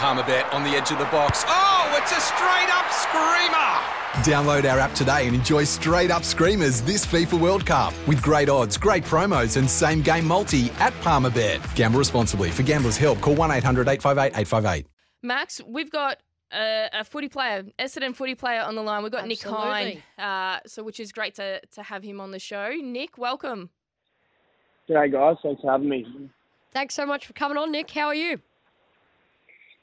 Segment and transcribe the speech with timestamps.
[0.00, 1.44] Palmerbet on the edge of the box.
[1.46, 4.00] Oh, it's a straight up screamer!
[4.24, 8.48] Download our app today and enjoy straight up screamers this FIFA World Cup with great
[8.48, 11.60] odds, great promos, and same game multi at Palmerbet.
[11.74, 12.50] Gamble responsibly.
[12.50, 14.86] For gamblers' help, call 1 800 858 858.
[15.22, 16.16] Max, we've got
[16.50, 19.02] a, a footy player, Essendon footy player on the line.
[19.02, 22.38] We've got Nick Hind, uh, so which is great to, to have him on the
[22.38, 22.70] show.
[22.70, 23.68] Nick, welcome.
[24.88, 25.36] G'day, guys.
[25.42, 26.06] Thanks for having me.
[26.72, 27.90] Thanks so much for coming on, Nick.
[27.90, 28.40] How are you?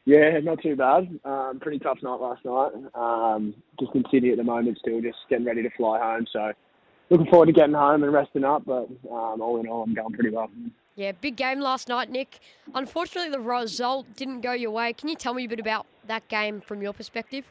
[0.08, 1.20] Yeah, not too bad.
[1.26, 2.72] Um, pretty tough night last night.
[2.96, 6.26] Um, just in Sydney at the moment, still just getting ready to fly home.
[6.32, 6.54] So
[7.10, 8.64] looking forward to getting home and resting up.
[8.66, 10.50] But um, all in all, I'm going pretty well.
[10.96, 12.40] Yeah, big game last night, Nick.
[12.74, 14.94] Unfortunately, the result didn't go your way.
[14.94, 17.44] Can you tell me a bit about that game from your perspective?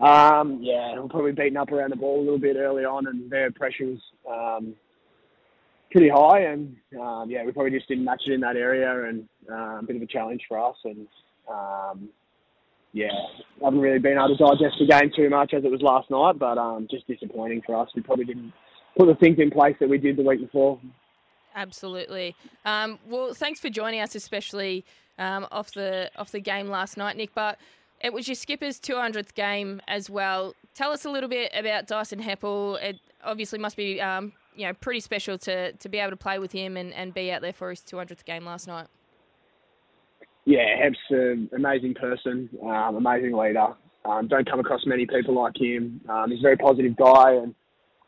[0.00, 3.30] Um, yeah, we're probably beating up around the ball a little bit early on, and
[3.30, 4.00] their pressure was
[4.58, 4.74] um,
[5.90, 9.28] pretty high, and um, yeah, we probably just didn't match it in that area, and
[9.50, 11.06] um, a bit of a challenge for us, and
[11.50, 12.08] um,
[12.92, 13.08] yeah,
[13.62, 16.38] haven't really been able to digest the game too much as it was last night,
[16.38, 17.88] but um, just disappointing for us.
[17.94, 18.52] We probably didn't
[18.96, 20.80] put the things in place that we did the week before.
[21.54, 22.34] Absolutely.
[22.64, 24.84] Um, well, thanks for joining us, especially
[25.18, 27.34] um, off the off the game last night, Nick.
[27.34, 27.58] But
[28.00, 30.54] it was your skipper's 200th game as well.
[30.74, 32.80] Tell us a little bit about Dyson Heppell.
[32.82, 36.38] It obviously must be um, you know pretty special to to be able to play
[36.38, 38.88] with him and, and be out there for his 200th game last night.
[40.44, 43.74] Yeah, Hep's an amazing person, um, amazing leader.
[44.04, 46.00] Um, don't come across many people like him.
[46.08, 47.54] Um, he's a very positive guy, and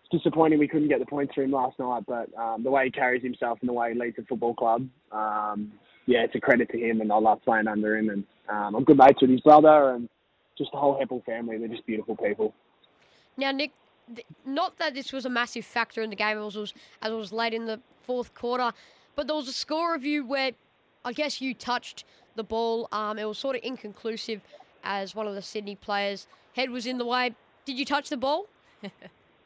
[0.02, 2.04] it's disappointing we couldn't get the points for him last night.
[2.06, 4.88] But um, the way he carries himself and the way he leads the football club,
[5.12, 5.72] um,
[6.06, 8.08] yeah, it's a credit to him, and I love playing under him.
[8.08, 10.08] And um, I'm good mates with his brother and
[10.56, 11.58] just the whole Heppell family.
[11.58, 12.54] They're just beautiful people.
[13.36, 13.72] Now, Nick,
[14.44, 17.16] not that this was a massive factor in the game, as it was, as it
[17.16, 18.72] was late in the fourth quarter,
[19.14, 20.52] but there was a score review where
[21.04, 22.88] I guess you touched the ball.
[22.92, 24.40] Um, it was sort of inconclusive
[24.84, 27.34] as one of the Sydney players' head was in the way.
[27.64, 28.46] Did you touch the ball?
[28.82, 28.90] yeah,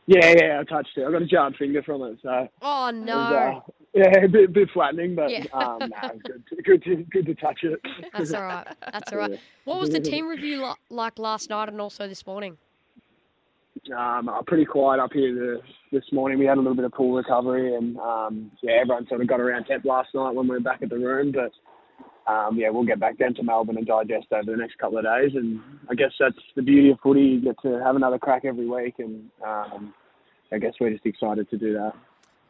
[0.07, 1.05] yeah, I touched it.
[1.07, 2.49] I got a jarred finger from it, so.
[2.63, 3.17] Oh no.
[3.17, 5.45] Was, uh, yeah, a bit, bit flattening, but yeah.
[5.53, 7.81] um, nah, good, good, to, good to touch it.
[8.13, 8.67] That's all right.
[8.93, 9.39] That's all right.
[9.65, 12.59] What was the team review like last night and also this morning?
[13.97, 15.61] Um, pretty quiet up here the,
[15.93, 16.39] this morning.
[16.39, 19.41] We had a little bit of pool recovery, and um, yeah, everyone sort of got
[19.41, 21.33] around temp last night when we were back at the room.
[21.33, 21.53] But
[22.31, 25.05] um, yeah, we'll get back down to Melbourne and digest over the next couple of
[25.05, 25.33] days.
[25.35, 25.61] And
[25.91, 27.21] I guess that's the beauty of footy.
[27.21, 29.95] You get to have another crack every week, and um,
[30.53, 31.93] I guess we're just excited to do that.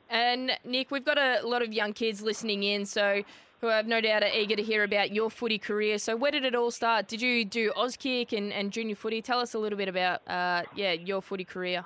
[0.09, 3.23] And Nick, we've got a lot of young kids listening in, so
[3.61, 5.99] who I've no doubt are eager to hear about your footy career.
[5.99, 7.09] So where did it all start?
[7.09, 9.23] Did you do Auskick and, and junior footy?
[9.23, 11.85] Tell us a little bit about uh, yeah your footy career.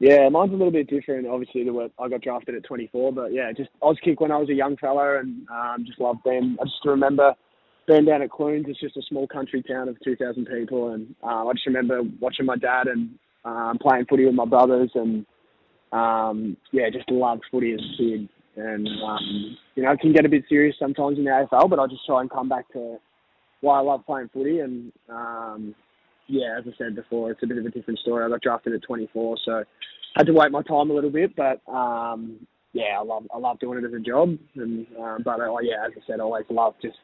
[0.00, 3.12] Yeah, mine's a little bit different, obviously, to what I got drafted at 24.
[3.12, 6.56] But yeah, just Auskick when I was a young fella and um, just loved them.
[6.58, 7.34] I just remember
[7.86, 8.64] being down at Clunes.
[8.66, 10.94] It's just a small country town of 2,000 people.
[10.94, 13.10] And uh, I just remember watching my dad and
[13.44, 14.90] um, playing footy with my brothers.
[14.94, 15.26] And
[15.92, 18.28] um, yeah, just loved footy as a kid.
[18.56, 21.78] And, um, you know, it can get a bit serious sometimes in the AFL, but
[21.78, 22.98] I just try and come back to
[23.60, 24.60] why I love playing footy.
[24.60, 25.74] And um,
[26.26, 28.24] yeah, as I said before, it's a bit of a different story.
[28.24, 29.64] I got drafted at 24, so
[30.16, 31.34] had to wait my time a little bit.
[31.36, 34.36] But um, yeah, I love I love doing it as a job.
[34.56, 36.98] And um, but uh, yeah, as I said, I always loved just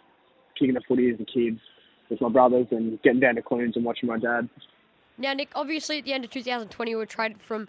[0.58, 1.58] kicking the footy as a kid
[2.10, 4.48] with my brothers and getting down to Clunes and watching my dad.
[5.18, 7.68] Now, Nick, obviously at the end of 2020, you were traded from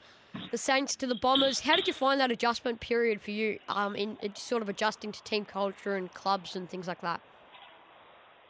[0.52, 1.62] the Saints to the Bombers.
[1.62, 5.24] How did you find that adjustment period for you um, in sort of adjusting to
[5.24, 7.22] team culture and clubs and things like that?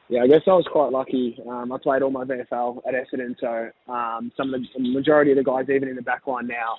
[0.10, 1.38] Yeah, I guess I was quite lucky.
[1.50, 5.32] Um, I played all my VFL at Essendon, so um, some of the, the majority
[5.32, 6.78] of the guys, even in the back line now,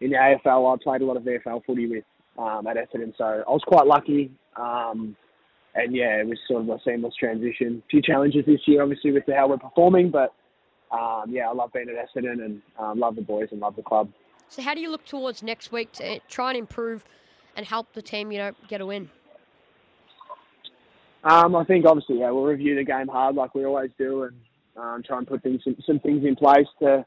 [0.00, 2.04] in the AFL, I played a lot of VFL footy with
[2.38, 4.30] um, at Essendon, so I was quite lucky.
[4.56, 5.16] Um,
[5.74, 7.82] and yeah, it was sort of a seamless transition.
[7.84, 10.32] A few challenges this year, obviously, with how we're performing, but
[10.92, 13.82] um, yeah, I love being at Essendon and um, love the boys and love the
[13.82, 14.08] club.
[14.50, 17.04] So, how do you look towards next week to try and improve
[17.56, 19.10] and help the team, you know, get a win?
[21.24, 24.36] Um, I think obviously, yeah, we'll review the game hard like we always do, and
[24.76, 27.04] um, try and put things some, some things in place to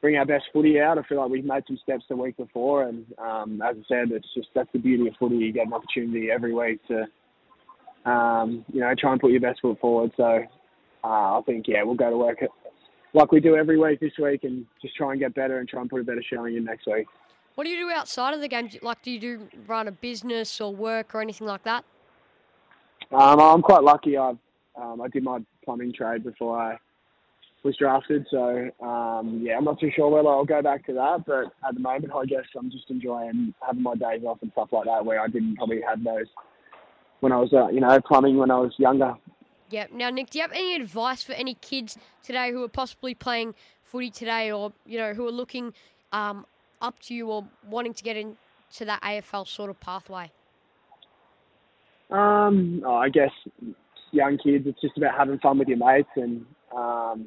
[0.00, 0.98] bring our best footy out.
[0.98, 4.12] I feel like we've made some steps the week before, and um, as I said,
[4.12, 5.36] it's just that's the beauty of footy.
[5.36, 9.60] You get an opportunity every week to, um, you know, try and put your best
[9.62, 10.10] foot forward.
[10.16, 10.42] So
[11.04, 12.42] uh, I think yeah, we'll go to work
[13.16, 15.80] like we do every week this week, and just try and get better and try
[15.80, 17.06] and put a better showing in next week.
[17.54, 18.68] What do you do outside of the game?
[18.82, 21.84] Like, do you do run a business or work or anything like that?
[23.10, 24.18] Um, I'm quite lucky.
[24.18, 24.34] I
[24.76, 26.78] um, I did my plumbing trade before I
[27.62, 31.24] was drafted, so um, yeah, I'm not too sure whether I'll go back to that.
[31.26, 34.68] But at the moment, I guess I'm just enjoying having my days off and stuff
[34.72, 36.26] like that, where I didn't probably have those
[37.20, 39.14] when I was, uh, you know, plumbing when I was younger.
[39.70, 39.92] Yep.
[39.92, 43.54] Now, Nick, do you have any advice for any kids today who are possibly playing
[43.82, 45.72] footy today, or you know, who are looking
[46.12, 46.46] um,
[46.80, 48.36] up to you or wanting to get into
[48.84, 50.30] that AFL sort of pathway?
[52.10, 53.32] Um, oh, I guess
[54.12, 56.08] young kids, it's just about having fun with your mates.
[56.14, 56.46] And
[56.76, 57.26] um,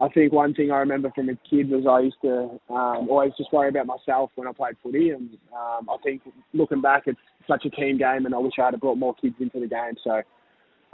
[0.00, 3.32] I think one thing I remember from a kid was I used to um, always
[3.38, 5.10] just worry about myself when I played footy.
[5.10, 6.22] And um, I think
[6.52, 7.18] looking back, it's
[7.48, 9.94] such a team game, and I wish I had brought more kids into the game.
[10.02, 10.22] So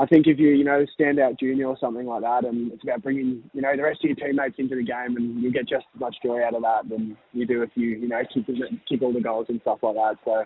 [0.01, 2.83] I think if you, you know, stand out junior or something like that, and it's
[2.83, 5.69] about bringing, you know, the rest of your teammates into the game, and you get
[5.69, 8.47] just as much joy out of that than you do if you, you know, kick,
[8.89, 10.17] kick all the goals and stuff like that.
[10.25, 10.45] So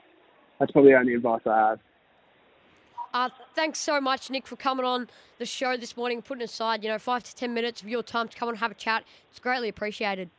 [0.59, 1.79] that's probably the only advice I have.
[3.13, 5.09] Uh, thanks so much, Nick, for coming on
[5.39, 8.27] the show this morning, putting aside, you know, five to ten minutes of your time
[8.27, 9.05] to come and have a chat.
[9.31, 10.31] It's greatly appreciated.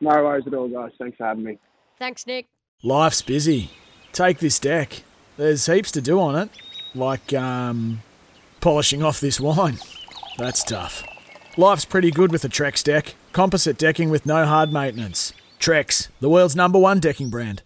[0.00, 0.92] No worries at all, guys.
[1.00, 1.58] Thanks for having me.
[1.98, 2.46] Thanks, Nick.
[2.84, 3.70] Life's busy.
[4.12, 5.02] Take this deck.
[5.36, 6.50] There's heaps to do on it,
[6.94, 8.02] like um,
[8.60, 9.78] polishing off this wine.
[10.38, 11.04] That's tough.
[11.56, 13.14] Life's pretty good with a Trex deck.
[13.32, 15.32] Composite decking with no hard maintenance.
[15.58, 17.62] Trex, the world's number one decking brand.